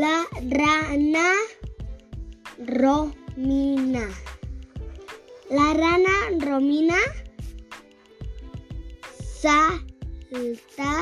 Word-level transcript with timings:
La 0.00 0.24
rana 0.48 1.26
Romina. 2.58 4.04
La 5.50 5.74
rana 5.74 6.14
Romina 6.38 6.96
salta 9.42 10.92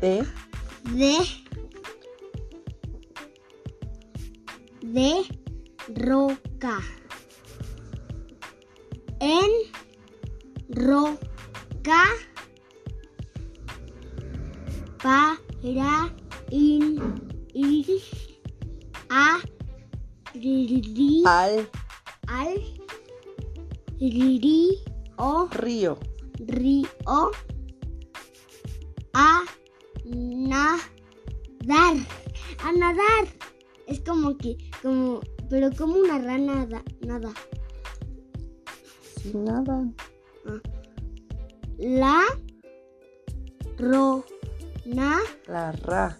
De. 0.00 0.24
de 0.94 1.18
de 4.80 5.10
roca 5.88 6.78
en 9.20 9.50
roca 10.70 12.02
para 15.64 16.14
in, 16.50 17.00
ir 17.54 17.86
a 19.08 19.38
ri- 20.34 21.22
Al 21.24 21.66
al 22.28 22.60
río 23.98 24.76
río. 25.52 25.98
río 26.38 27.30
a 29.14 29.44
nadar. 30.04 31.96
A 32.62 32.72
nadar. 32.72 33.24
Es 33.86 34.00
como 34.00 34.36
que, 34.36 34.56
como, 34.82 35.20
pero 35.48 35.70
como 35.72 35.94
una 35.94 36.18
rana 36.18 36.66
da- 36.66 36.84
nada. 37.06 37.32
Sin 39.22 39.44
nada. 39.44 39.88
La 41.78 42.22
rona, 44.84 45.20
La 45.46 45.72
ra. 45.72 46.16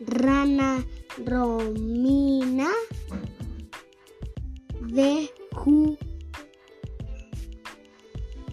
rana 0.00 0.84
romina. 1.24 2.70
De 4.80 5.28
ju, 5.52 5.96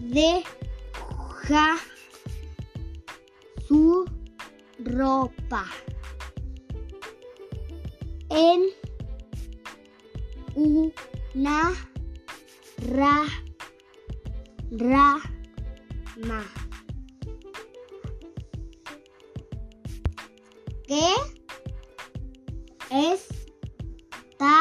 deja 0.00 1.76
su 3.68 4.04
ropa. 4.78 5.64
En 8.30 8.62
una 10.54 11.72
ra, 12.78 13.26
rama. 14.70 16.63
Que 20.94 21.10
está 22.90 24.60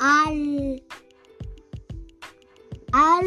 al 0.00 0.82
al 2.92 3.26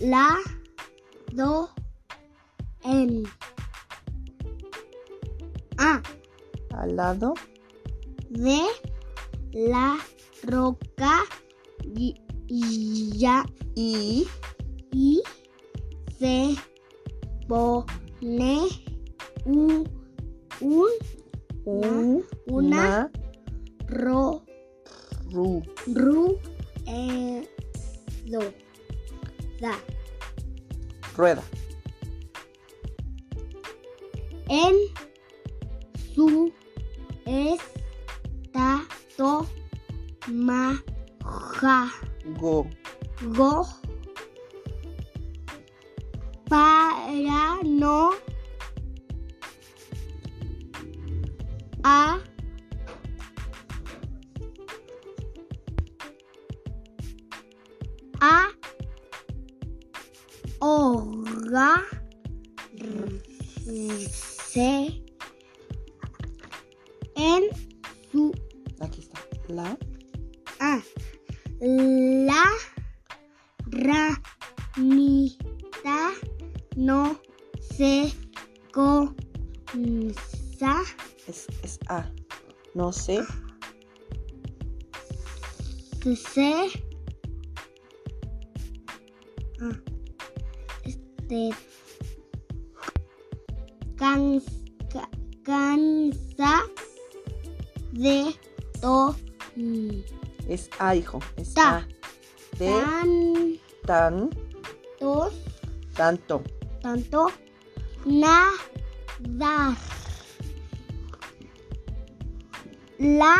lado 0.00 1.70
en 2.84 3.24
ah, 5.78 6.02
Al 6.74 6.96
lado. 6.96 7.34
de 8.28 8.60
la 9.52 9.98
roca 10.42 11.22
y, 11.82 12.20
y 12.48 13.16
ya 13.16 13.46
Y. 13.74 14.28
y 14.92 15.22
se 16.18 16.56
pone 17.48 18.68
un, 19.44 19.88
un 20.60 20.88
Un. 21.64 22.24
una 22.46 23.10
ro, 23.88 24.42
Ru. 25.32 25.62
ru, 25.94 26.38
eh, 26.86 27.46
do, 28.26 28.40
da, 29.60 29.74
Rueda. 31.16 31.42
en 34.48 34.74
su 36.14 36.52
estado 37.26 39.46
Go. 42.38 42.66
mago 43.22 43.66
para 46.48 47.58
no 47.62 48.12
a 51.82 52.18
a 58.20 58.48
se 64.10 65.02
en 67.14 67.42
su 68.10 68.32
Aquí 68.80 69.00
está. 69.00 69.20
La. 69.48 69.78
ah, 70.60 70.80
no 76.78 77.20
se 77.60 78.12
cansa 78.72 80.14
Es, 81.26 81.46
es 81.62 81.78
A. 81.88 82.10
No 82.74 82.92
sé. 82.92 83.24
se 86.14 86.70
ah, 89.60 89.76
este 90.84 91.50
cansa, 93.96 95.10
cansa 95.42 96.62
de 97.92 98.34
todo 98.80 99.16
Es 100.46 100.70
A, 100.78 100.94
hijo. 100.94 101.18
Es 101.36 101.52
Ta. 101.54 101.78
A. 101.78 101.88
De 102.58 102.72
tan. 103.84 104.30
tantos 104.98 105.34
Tanto. 105.94 106.57
Tanto 106.80 107.26
nadar 108.04 109.76
la 112.98 113.36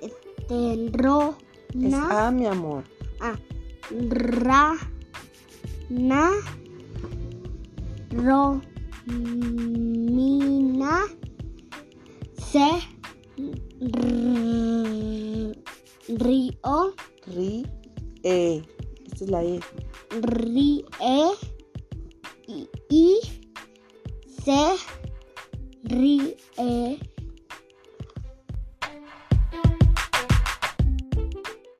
este, 0.00 0.90
ro 0.92 1.36
Es 1.68 1.76
na 1.92 2.26
A, 2.26 2.30
mi 2.30 2.46
amor. 2.46 2.84
ah, 3.20 3.36
ra 4.44 4.76
na 5.88 6.30
ro 8.10 8.60
mina 9.06 11.02
se 12.50 12.68
río 16.08 16.94
Ri. 17.26 17.66
E. 18.24 18.62
Esta 19.06 19.24
es 19.24 19.30
la 19.30 19.44
E. 19.44 19.60
ríe 20.10 20.84
y, 22.46 22.68
y 22.88 23.20
se 24.44 24.76
ríe 25.84 26.36